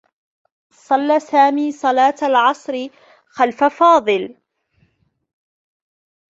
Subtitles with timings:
[0.71, 2.87] صلّى سامي صلاة العصر
[3.27, 4.35] خلف فاضل.